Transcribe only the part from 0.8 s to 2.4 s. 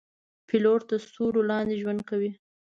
د ستورو لاندې ژوند کوي.